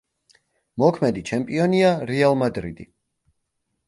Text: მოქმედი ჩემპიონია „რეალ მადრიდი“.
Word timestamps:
მოქმედი 0.83 1.21
ჩემპიონია 1.29 1.91
„რეალ 2.13 2.39
მადრიდი“. 2.43 2.87